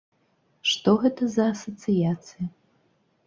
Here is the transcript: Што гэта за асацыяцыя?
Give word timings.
Што 0.69 0.93
гэта 1.03 1.27
за 1.35 1.45
асацыяцыя? 1.55 2.45